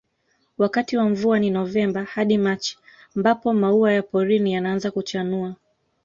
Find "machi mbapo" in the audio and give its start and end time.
2.37-3.53